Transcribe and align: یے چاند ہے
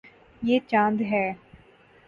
یے 0.41 0.57
چاند 0.69 0.99
ہے 1.11 1.25